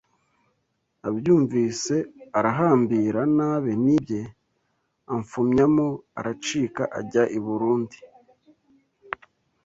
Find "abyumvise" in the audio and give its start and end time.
1.07-1.95